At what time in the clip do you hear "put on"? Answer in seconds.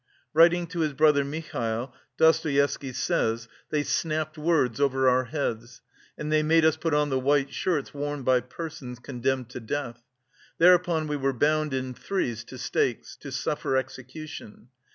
6.75-7.11